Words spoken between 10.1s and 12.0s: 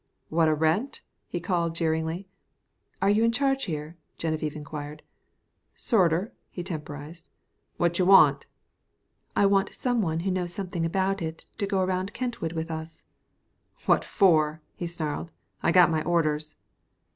who knows something about it to go